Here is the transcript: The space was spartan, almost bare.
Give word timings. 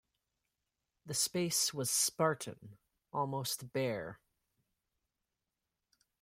The 1.05 1.13
space 1.13 1.75
was 1.75 1.91
spartan, 1.91 2.79
almost 3.13 3.71
bare. 3.71 4.19